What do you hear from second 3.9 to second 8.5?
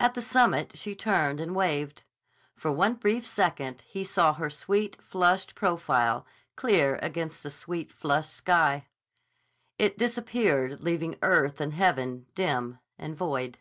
saw her sweet, flushed profile clear against the sweet, flushed